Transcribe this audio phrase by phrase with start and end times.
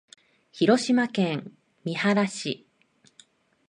[0.51, 2.65] 広島県三原市